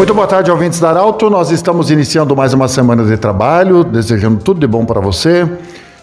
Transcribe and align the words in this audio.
Muito 0.00 0.14
boa 0.14 0.26
tarde, 0.26 0.50
ouvintes 0.50 0.80
da 0.80 0.88
Arauto. 0.88 1.28
Nós 1.28 1.50
estamos 1.50 1.90
iniciando 1.90 2.34
mais 2.34 2.54
uma 2.54 2.68
semana 2.68 3.04
de 3.04 3.18
trabalho, 3.18 3.84
desejando 3.84 4.42
tudo 4.42 4.58
de 4.58 4.66
bom 4.66 4.86
para 4.86 4.98
você. 4.98 5.46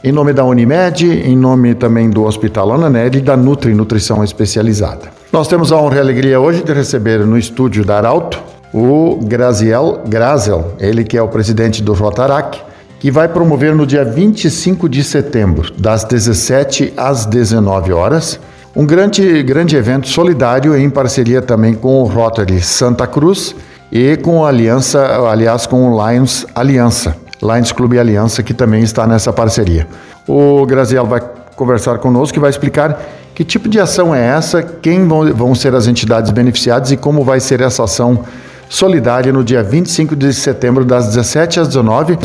Em 0.04 0.12
nome 0.12 0.34
da 0.34 0.45
Unimed, 0.45 1.04
em 1.04 1.36
nome 1.36 1.73
também 1.73 2.07
do 2.07 2.23
Hospital 2.23 2.73
Ananelli 2.73 3.18
e 3.18 3.21
da 3.21 3.36
Nutri 3.36 3.73
Nutrição 3.73 4.23
Especializada. 4.23 5.09
Nós 5.34 5.48
temos 5.48 5.71
a 5.71 5.77
honra 5.77 5.95
e 5.95 5.98
a 5.98 6.02
alegria 6.04 6.40
hoje 6.40 6.63
de 6.63 6.71
receber 6.73 7.26
no 7.26 7.40
estúdio 7.40 7.84
da 7.84 7.98
Arauto 7.98 8.40
o 8.71 9.18
Graziel 9.23 10.04
Grazel, 10.07 10.76
ele 10.79 11.04
que 11.04 11.18
é 11.18 11.21
o 11.23 11.27
presidente 11.27 11.82
do 11.82 11.93
Rotarac, 11.93 12.62
que 12.99 13.09
vai 13.09 13.27
promover 13.27 13.76
no 13.76 13.88
dia 13.88 14.05
25 14.05 14.88
de 14.88 15.04
setembro, 15.04 15.73
das 15.76 16.04
17 16.04 16.93
às 16.95 17.26
19 17.26 17.93
horas, 17.93 18.40
um 18.76 18.85
grande, 18.85 19.41
grande 19.41 19.76
evento 19.76 20.07
solidário 20.07 20.77
em 20.77 20.88
parceria 20.88 21.41
também 21.41 21.73
com 21.73 21.99
o 21.99 22.04
Rotary 22.04 22.62
Santa 22.62 23.07
Cruz 23.07 23.55
e 23.91 24.18
com 24.18 24.46
a 24.46 24.50
aliança, 24.50 25.30
aliás, 25.30 25.66
com 25.66 25.90
o 25.90 26.09
Lions 26.09 26.46
Aliança, 26.54 27.16
Lions 27.41 27.72
Clube 27.72 27.98
Aliança, 28.00 28.44
que 28.44 28.54
também 28.54 28.84
está 28.84 29.08
nessa 29.08 29.32
parceria. 29.32 29.88
O 30.27 30.66
Graziel 30.66 31.05
vai 31.05 31.22
conversar 31.55 31.98
conosco 32.00 32.38
e 32.38 32.41
vai 32.41 32.50
explicar 32.50 33.00
que 33.34 33.44
tipo 33.44 33.70
de 33.70 33.80
ação 33.80 34.13
é 34.13 34.26
essa, 34.26 34.63
quem 34.63 35.08
vão 35.08 35.54
ser 35.54 35.76
as 35.76 35.88
entidades 35.88 36.32
beneficiadas 36.32 36.91
e 36.91 36.98
como 36.98 37.24
vai 37.24 37.40
ser 37.40 37.62
essa 37.62 37.84
ação 37.84 38.24
solidária 38.68 39.32
no 39.32 39.44
dia 39.44 39.63
25 39.63 40.16
de 40.16 40.34
setembro, 40.34 40.84
das 40.84 41.07
17 41.07 41.60
às 41.60 41.68
19 41.68 42.18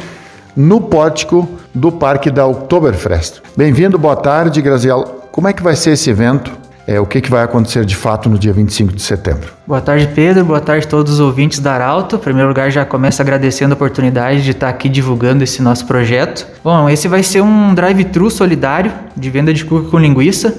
no 0.57 0.81
pórtico 0.81 1.49
do 1.75 1.91
Parque 1.91 2.31
da 2.31 2.47
Oktoberfest. 2.47 3.41
Bem-vindo, 3.57 3.99
boa 3.99 4.17
tarde, 4.17 4.61
Graziel. 4.61 5.29
Como 5.31 5.49
é 5.49 5.53
que 5.53 5.63
vai 5.63 5.77
ser 5.77 5.93
esse 5.93 6.11
evento? 6.11 6.62
É, 6.87 6.99
o 6.99 7.07
que, 7.07 7.21
que 7.21 7.31
vai 7.31 7.45
acontecer 7.45 7.85
de 7.85 7.95
fato 7.95 8.29
no 8.29 8.39
dia 8.39 8.53
25 8.53 8.93
de 8.93 9.03
setembro. 9.03 9.53
Boa 9.67 9.81
tarde, 9.81 10.09
Pedro. 10.15 10.45
Boa 10.45 10.61
tarde 10.61 10.87
a 10.87 10.89
todos 10.89 11.15
os 11.15 11.21
ouvintes 11.21 11.61
da 11.61 11.75
Arauto. 11.75 12.17
Em 12.17 12.19
primeiro 12.19 12.49
lugar, 12.49 12.71
já 12.71 12.85
começo 12.85 13.23
agradecendo 13.23 13.73
a 13.73 13.77
oportunidade 13.77 14.43
de 14.43 14.51
estar 14.51 14.69
aqui 14.69 14.89
divulgando 14.89 15.45
esse 15.45 15.63
nosso 15.63 15.87
projeto. 15.87 16.47
Bom, 16.63 16.89
esse 16.91 17.07
vai 17.07 17.23
ser 17.23 17.41
um 17.41 17.75
drive-thru 17.75 18.31
solidário 18.31 18.93
de 19.17 19.31
venda 19.31 19.55
de 19.55 19.65
cuca 19.65 19.91
com 19.91 19.99
linguiça. 19.99 20.55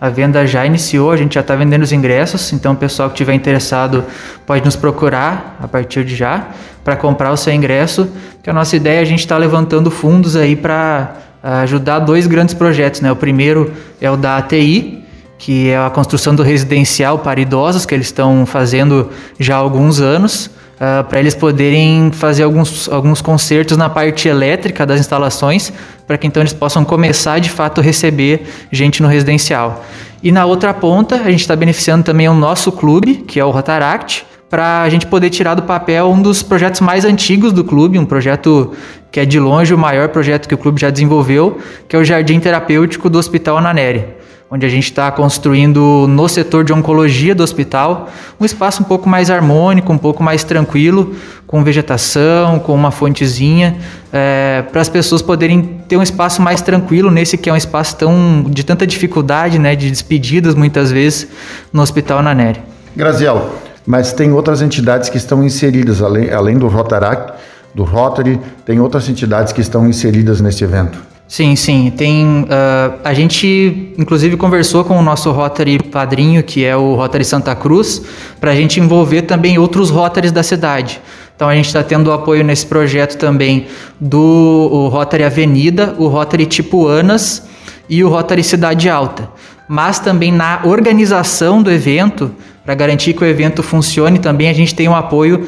A 0.00 0.10
venda 0.10 0.46
já 0.46 0.64
iniciou, 0.66 1.10
a 1.10 1.16
gente 1.16 1.34
já 1.34 1.40
está 1.40 1.54
vendendo 1.56 1.82
os 1.82 1.90
ingressos, 1.90 2.52
então 2.52 2.74
o 2.74 2.76
pessoal 2.76 3.08
que 3.08 3.14
estiver 3.14 3.32
interessado 3.32 4.04
pode 4.44 4.62
nos 4.62 4.76
procurar 4.76 5.56
a 5.58 5.66
partir 5.66 6.04
de 6.04 6.14
já 6.14 6.48
para 6.84 6.96
comprar 6.96 7.32
o 7.32 7.36
seu 7.36 7.52
ingresso. 7.52 8.08
Que 8.42 8.50
a 8.50 8.52
nossa 8.52 8.76
ideia 8.76 8.98
é 8.98 9.02
a 9.02 9.06
gente 9.06 9.20
estar 9.20 9.36
tá 9.36 9.38
levantando 9.38 9.90
fundos 9.90 10.36
aí 10.36 10.54
para 10.54 11.16
ah, 11.42 11.60
ajudar 11.60 12.00
dois 12.00 12.26
grandes 12.26 12.54
projetos, 12.54 13.00
né? 13.00 13.10
O 13.10 13.16
primeiro 13.16 13.72
é 14.00 14.10
o 14.10 14.16
da 14.16 14.36
ATI, 14.36 15.05
que 15.38 15.70
é 15.70 15.78
a 15.78 15.90
construção 15.90 16.34
do 16.34 16.42
residencial 16.42 17.18
para 17.18 17.40
idosos, 17.40 17.84
que 17.84 17.94
eles 17.94 18.06
estão 18.06 18.46
fazendo 18.46 19.10
já 19.38 19.56
há 19.56 19.58
alguns 19.58 20.00
anos, 20.00 20.46
uh, 20.46 21.04
para 21.04 21.20
eles 21.20 21.34
poderem 21.34 22.10
fazer 22.12 22.44
alguns, 22.44 22.88
alguns 22.88 23.20
consertos 23.20 23.76
na 23.76 23.88
parte 23.88 24.28
elétrica 24.28 24.86
das 24.86 25.00
instalações, 25.00 25.72
para 26.06 26.16
que 26.16 26.26
então 26.26 26.42
eles 26.42 26.52
possam 26.52 26.84
começar 26.84 27.38
de 27.38 27.50
fato 27.50 27.80
a 27.80 27.84
receber 27.84 28.46
gente 28.72 29.02
no 29.02 29.08
residencial. 29.08 29.84
E 30.22 30.32
na 30.32 30.46
outra 30.46 30.72
ponta, 30.72 31.16
a 31.16 31.30
gente 31.30 31.40
está 31.40 31.54
beneficiando 31.54 32.02
também 32.02 32.28
o 32.28 32.34
nosso 32.34 32.72
clube, 32.72 33.16
que 33.16 33.38
é 33.38 33.44
o 33.44 33.50
Rotaract, 33.50 34.26
para 34.48 34.82
a 34.82 34.88
gente 34.88 35.06
poder 35.06 35.28
tirar 35.28 35.54
do 35.54 35.62
papel 35.62 36.08
um 36.08 36.22
dos 36.22 36.42
projetos 36.42 36.80
mais 36.80 37.04
antigos 37.04 37.52
do 37.52 37.64
clube, 37.64 37.98
um 37.98 38.04
projeto 38.04 38.72
que 39.10 39.20
é 39.20 39.24
de 39.24 39.40
longe 39.40 39.74
o 39.74 39.78
maior 39.78 40.08
projeto 40.08 40.48
que 40.48 40.54
o 40.54 40.58
clube 40.58 40.80
já 40.80 40.88
desenvolveu, 40.88 41.58
que 41.88 41.96
é 41.96 41.98
o 41.98 42.04
Jardim 42.04 42.38
Terapêutico 42.38 43.10
do 43.10 43.18
Hospital 43.18 43.58
Ananeri 43.58 44.15
onde 44.50 44.64
a 44.64 44.68
gente 44.68 44.84
está 44.84 45.10
construindo 45.10 46.06
no 46.08 46.28
setor 46.28 46.64
de 46.64 46.72
oncologia 46.72 47.34
do 47.34 47.42
hospital 47.42 48.08
um 48.40 48.44
espaço 48.44 48.82
um 48.82 48.84
pouco 48.84 49.08
mais 49.08 49.30
harmônico, 49.30 49.92
um 49.92 49.98
pouco 49.98 50.22
mais 50.22 50.44
tranquilo, 50.44 51.16
com 51.46 51.64
vegetação, 51.64 52.58
com 52.58 52.74
uma 52.74 52.90
fontezinha, 52.90 53.76
é, 54.12 54.62
para 54.70 54.80
as 54.80 54.88
pessoas 54.88 55.20
poderem 55.22 55.80
ter 55.88 55.96
um 55.96 56.02
espaço 56.02 56.40
mais 56.40 56.60
tranquilo 56.60 57.10
nesse 57.10 57.36
que 57.36 57.50
é 57.50 57.52
um 57.52 57.56
espaço 57.56 57.96
tão 57.96 58.44
de 58.48 58.64
tanta 58.64 58.86
dificuldade, 58.86 59.58
né, 59.58 59.74
de 59.74 59.90
despedidas 59.90 60.54
muitas 60.54 60.90
vezes 60.90 61.28
no 61.72 61.82
Hospital 61.82 62.22
Naneri. 62.22 62.60
Graziel, 62.94 63.52
mas 63.84 64.12
tem 64.12 64.32
outras 64.32 64.62
entidades 64.62 65.08
que 65.08 65.16
estão 65.16 65.44
inseridas 65.44 66.02
além, 66.02 66.30
além 66.30 66.58
do 66.58 66.68
Rotaract, 66.68 67.32
do 67.74 67.84
Rotary, 67.84 68.40
tem 68.64 68.80
outras 68.80 69.08
entidades 69.08 69.52
que 69.52 69.60
estão 69.60 69.86
inseridas 69.86 70.40
nesse 70.40 70.64
evento. 70.64 71.15
Sim, 71.28 71.56
sim. 71.56 71.90
Tem. 71.90 72.42
Uh, 72.42 72.98
a 73.02 73.12
gente, 73.12 73.92
inclusive, 73.98 74.36
conversou 74.36 74.84
com 74.84 74.96
o 74.96 75.02
nosso 75.02 75.30
Rotary 75.32 75.78
padrinho, 75.78 76.42
que 76.42 76.64
é 76.64 76.76
o 76.76 76.94
Rotary 76.94 77.24
Santa 77.24 77.54
Cruz, 77.54 78.02
para 78.40 78.52
a 78.52 78.54
gente 78.54 78.78
envolver 78.78 79.22
também 79.22 79.58
outros 79.58 79.90
Rotaries 79.90 80.30
da 80.30 80.42
cidade. 80.42 81.00
Então 81.34 81.48
a 81.48 81.54
gente 81.54 81.66
está 81.66 81.82
tendo 81.82 82.10
apoio 82.12 82.42
nesse 82.42 82.64
projeto 82.64 83.18
também 83.18 83.66
do 84.00 84.88
Rotary 84.90 85.22
Avenida, 85.22 85.94
o 85.98 86.06
Rotary 86.06 86.46
Tipuanas 86.46 87.42
e 87.90 88.02
o 88.02 88.08
Rotary 88.08 88.42
Cidade 88.42 88.88
Alta. 88.88 89.28
Mas 89.68 89.98
também 89.98 90.32
na 90.32 90.60
organização 90.64 91.62
do 91.62 91.70
evento, 91.70 92.32
para 92.64 92.74
garantir 92.74 93.12
que 93.12 93.22
o 93.22 93.26
evento 93.26 93.62
funcione, 93.62 94.18
também 94.18 94.48
a 94.48 94.54
gente 94.54 94.74
tem 94.74 94.88
o 94.88 94.94
apoio 94.94 95.46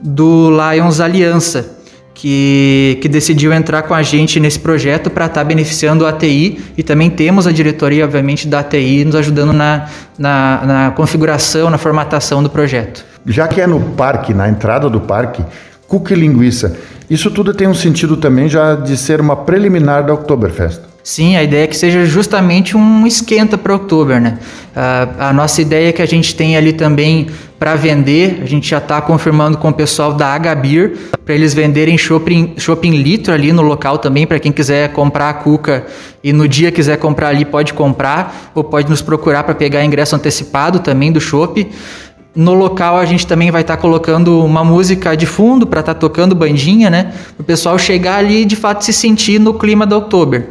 do 0.00 0.50
Lions 0.50 1.00
Aliança, 1.00 1.75
que, 2.16 2.98
que 3.02 3.08
decidiu 3.08 3.52
entrar 3.52 3.82
com 3.82 3.92
a 3.92 4.02
gente 4.02 4.40
nesse 4.40 4.58
projeto 4.58 5.10
para 5.10 5.26
estar 5.26 5.40
tá 5.40 5.44
beneficiando 5.44 6.06
a 6.06 6.08
ATI 6.08 6.58
e 6.76 6.82
também 6.82 7.10
temos 7.10 7.46
a 7.46 7.52
diretoria, 7.52 8.06
obviamente, 8.06 8.48
da 8.48 8.60
ATI 8.60 9.04
nos 9.04 9.14
ajudando 9.16 9.52
na, 9.52 9.86
na, 10.18 10.62
na 10.64 10.90
configuração, 10.92 11.68
na 11.68 11.76
formatação 11.76 12.42
do 12.42 12.48
projeto. 12.48 13.04
Já 13.26 13.46
que 13.46 13.60
é 13.60 13.66
no 13.66 13.80
parque, 13.80 14.32
na 14.32 14.48
entrada 14.48 14.88
do 14.88 14.98
parque, 14.98 15.44
cookie 15.86 16.14
linguiça, 16.14 16.74
isso 17.10 17.30
tudo 17.30 17.52
tem 17.52 17.68
um 17.68 17.74
sentido 17.74 18.16
também 18.16 18.48
já 18.48 18.74
de 18.74 18.96
ser 18.96 19.20
uma 19.20 19.36
preliminar 19.36 20.02
da 20.06 20.14
Oktoberfest. 20.14 20.80
Sim, 21.06 21.36
a 21.36 21.42
ideia 21.44 21.62
é 21.62 21.66
que 21.68 21.76
seja 21.76 22.04
justamente 22.04 22.76
um 22.76 23.06
esquenta 23.06 23.56
para 23.56 23.72
outubro, 23.72 24.18
né? 24.18 24.40
Uh, 24.74 25.22
a 25.22 25.32
nossa 25.32 25.62
ideia 25.62 25.90
é 25.90 25.92
que 25.92 26.02
a 26.02 26.06
gente 26.06 26.34
tem 26.34 26.56
ali 26.56 26.72
também 26.72 27.28
para 27.60 27.76
vender, 27.76 28.40
a 28.42 28.44
gente 28.44 28.68
já 28.68 28.78
está 28.78 29.00
confirmando 29.00 29.56
com 29.56 29.68
o 29.68 29.72
pessoal 29.72 30.12
da 30.12 30.34
Agabir 30.34 30.98
para 31.24 31.32
eles 31.32 31.54
venderem 31.54 31.96
shopping, 31.96 32.54
shopping 32.56 32.90
litro 32.90 33.32
ali 33.32 33.52
no 33.52 33.62
local 33.62 33.98
também, 33.98 34.26
para 34.26 34.40
quem 34.40 34.50
quiser 34.50 34.92
comprar 34.94 35.30
a 35.30 35.34
cuca 35.34 35.86
e 36.24 36.32
no 36.32 36.48
dia 36.48 36.72
quiser 36.72 36.96
comprar 36.96 37.28
ali 37.28 37.44
pode 37.44 37.72
comprar 37.72 38.50
ou 38.52 38.64
pode 38.64 38.90
nos 38.90 39.00
procurar 39.00 39.44
para 39.44 39.54
pegar 39.54 39.84
ingresso 39.84 40.16
antecipado 40.16 40.80
também 40.80 41.12
do 41.12 41.20
shopping. 41.20 41.68
No 42.34 42.52
local 42.52 42.98
a 42.98 43.04
gente 43.04 43.24
também 43.28 43.52
vai 43.52 43.60
estar 43.60 43.76
tá 43.76 43.80
colocando 43.80 44.44
uma 44.44 44.64
música 44.64 45.16
de 45.16 45.24
fundo 45.24 45.68
para 45.68 45.78
estar 45.78 45.94
tá 45.94 46.00
tocando 46.00 46.34
bandinha, 46.34 46.90
né? 46.90 47.14
O 47.38 47.44
pessoal 47.44 47.78
chegar 47.78 48.16
ali 48.16 48.42
e 48.42 48.44
de 48.44 48.56
fato 48.56 48.84
se 48.84 48.92
sentir 48.92 49.38
no 49.38 49.54
clima 49.54 49.86
do 49.86 49.94
outubro. 49.94 50.46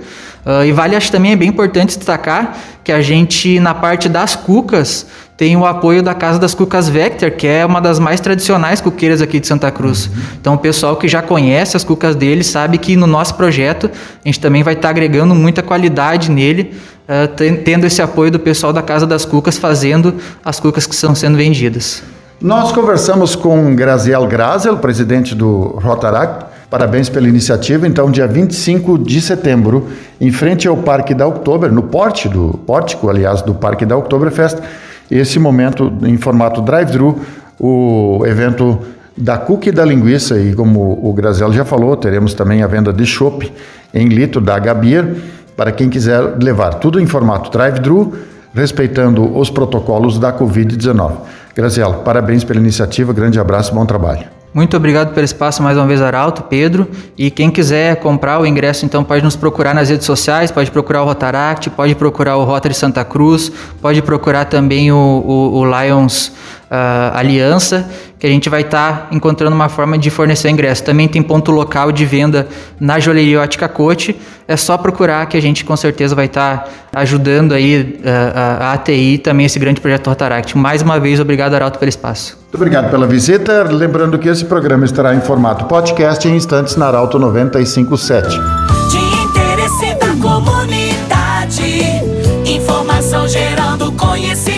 Uh, 0.45 0.63
e 0.63 0.71
vale, 0.71 0.95
acho 0.95 1.11
também 1.11 1.31
é 1.31 1.35
bem 1.35 1.49
importante 1.49 1.97
destacar 1.97 2.55
que 2.83 2.91
a 2.91 3.01
gente, 3.01 3.59
na 3.59 3.73
parte 3.73 4.07
das 4.07 4.35
cucas, 4.35 5.07
tem 5.35 5.57
o 5.57 5.65
apoio 5.65 6.03
da 6.03 6.13
Casa 6.13 6.39
das 6.39 6.53
Cucas 6.53 6.87
Vector, 6.87 7.31
que 7.31 7.47
é 7.47 7.65
uma 7.65 7.81
das 7.81 7.99
mais 7.99 8.19
tradicionais 8.19 8.79
cuqueiras 8.79 9.21
aqui 9.21 9.39
de 9.39 9.47
Santa 9.47 9.71
Cruz. 9.71 10.05
Uhum. 10.05 10.13
Então, 10.39 10.53
o 10.53 10.57
pessoal 10.57 10.95
que 10.95 11.07
já 11.07 11.21
conhece 11.21 11.75
as 11.75 11.83
cucas 11.83 12.15
dele 12.15 12.43
sabe 12.43 12.77
que 12.77 12.95
no 12.95 13.07
nosso 13.07 13.33
projeto 13.33 13.89
a 14.23 14.27
gente 14.27 14.39
também 14.39 14.61
vai 14.61 14.75
estar 14.75 14.83
tá 14.83 14.89
agregando 14.91 15.33
muita 15.33 15.63
qualidade 15.63 16.29
nele, 16.29 16.75
uh, 17.09 17.55
tendo 17.63 17.85
esse 17.85 18.01
apoio 18.01 18.31
do 18.31 18.39
pessoal 18.39 18.71
da 18.71 18.83
Casa 18.83 19.07
das 19.07 19.25
Cucas 19.25 19.57
fazendo 19.57 20.13
as 20.43 20.59
cucas 20.59 20.85
que 20.85 20.93
estão 20.93 21.15
sendo 21.15 21.37
vendidas. 21.37 22.03
Nós 22.39 22.71
conversamos 22.71 23.35
com 23.35 23.75
Graziel 23.75 24.27
Grazel, 24.27 24.77
presidente 24.77 25.33
do 25.33 25.79
Rotaract, 25.81 26.45
Parabéns 26.75 27.07
pela 27.07 27.29
iniciativa. 27.29 27.87
Então, 27.87 28.11
dia 28.11 28.27
25 28.27 28.97
de 28.97 29.21
setembro, 29.21 29.87
em 30.19 30.29
frente 30.29 30.67
ao 30.67 30.75
Parque 30.75 31.13
da 31.13 31.25
Oktober, 31.25 31.71
no 31.71 31.83
porte 31.83 32.27
do 32.27 32.59
pórtico, 32.67 33.09
aliás, 33.09 33.41
do 33.41 33.53
Parque 33.53 33.85
da 33.85 33.95
Oktoberfest, 33.95 34.57
esse 35.09 35.39
momento 35.39 35.89
em 36.03 36.17
formato 36.17 36.61
drive-thru, 36.61 37.17
o 37.57 38.25
evento 38.25 38.77
da 39.15 39.37
cookie 39.37 39.71
da 39.71 39.85
linguiça 39.85 40.37
e 40.37 40.53
como 40.53 40.99
o 41.01 41.13
Graziel 41.13 41.53
já 41.53 41.63
falou, 41.63 41.95
teremos 41.95 42.33
também 42.33 42.61
a 42.61 42.67
venda 42.67 42.91
de 42.91 43.05
chopp 43.05 43.49
em 43.93 44.09
litro 44.09 44.41
da 44.41 44.59
Gabir 44.59 45.15
para 45.55 45.71
quem 45.71 45.89
quiser 45.89 46.35
levar 46.43 46.73
tudo 46.73 46.99
em 46.99 47.05
formato 47.05 47.49
drive-thru, 47.49 48.15
respeitando 48.53 49.37
os 49.37 49.49
protocolos 49.49 50.19
da 50.19 50.33
Covid-19. 50.33 51.13
Graziel, 51.55 52.01
parabéns 52.03 52.43
pela 52.43 52.59
iniciativa, 52.59 53.13
grande 53.13 53.39
abraço, 53.39 53.73
bom 53.73 53.85
trabalho. 53.85 54.34
Muito 54.55 54.77
obrigado 54.77 55.13
pelo 55.13 55.25
espaço 55.25 55.61
mais 55.61 55.75
uma 55.77 55.85
vez, 55.85 56.01
Arauto, 56.01 56.43
Pedro. 56.43 56.87
E 57.17 57.29
quem 57.29 57.51
quiser 57.51 57.97
comprar 57.97 58.39
o 58.39 58.45
ingresso, 58.45 58.85
então 58.85 59.03
pode 59.03 59.21
nos 59.21 59.35
procurar 59.35 59.75
nas 59.75 59.89
redes 59.89 60.05
sociais, 60.05 60.49
pode 60.49 60.71
procurar 60.71 61.01
o 61.01 61.05
Rotaract, 61.05 61.69
pode 61.71 61.93
procurar 61.93 62.37
o 62.37 62.45
Rotary 62.45 62.73
Santa 62.73 63.03
Cruz, 63.03 63.51
pode 63.81 64.01
procurar 64.01 64.45
também 64.45 64.93
o, 64.93 64.95
o, 64.95 65.57
o 65.57 65.65
Lions 65.65 66.27
uh, 66.71 67.17
Aliança, 67.17 67.91
que 68.17 68.25
a 68.25 68.29
gente 68.29 68.47
vai 68.47 68.61
estar 68.61 68.93
tá 68.93 69.07
encontrando 69.11 69.53
uma 69.53 69.67
forma 69.67 69.97
de 69.97 70.09
fornecer 70.09 70.49
ingresso. 70.49 70.85
Também 70.85 71.09
tem 71.09 71.21
ponto 71.21 71.51
local 71.51 71.91
de 71.91 72.05
venda 72.05 72.47
na 72.79 72.97
joalheria 72.97 73.41
Ótica 73.41 73.67
Cote. 73.67 74.15
É 74.47 74.55
só 74.55 74.77
procurar 74.77 75.25
que 75.25 75.35
a 75.35 75.41
gente 75.41 75.65
com 75.65 75.75
certeza 75.75 76.15
vai 76.15 76.27
estar 76.27 76.59
tá 76.93 77.01
ajudando 77.01 77.51
aí 77.51 77.99
uh, 77.99 78.09
a, 78.33 78.67
a 78.67 78.73
ATI 78.75 79.17
também 79.17 79.47
esse 79.47 79.59
grande 79.59 79.81
projeto 79.81 80.07
Rotaract. 80.07 80.57
Mais 80.57 80.81
uma 80.81 80.97
vez, 80.97 81.19
obrigado, 81.19 81.55
Arauto, 81.55 81.77
pelo 81.77 81.89
espaço. 81.89 82.44
Muito 82.55 82.61
obrigado 82.63 82.89
pela 82.89 83.05
visita. 83.05 83.63
Lembrando 83.63 84.17
que 84.17 84.29
esse 84.29 84.45
programa 84.45 84.85
estará 84.85 85.13
em 85.13 85.19
formato 85.19 85.65
podcast 85.65 86.25
em 86.25 86.37
instantes 86.37 86.77
na 86.77 86.87
Arauto 86.87 87.19
957. 87.19 88.29
De 88.29 88.97
interesse 89.25 89.93
da 89.95 90.15
comunidade, 90.21 91.81
informação 92.49 93.27
gerando 93.27 93.91
conhecimento. 93.91 94.54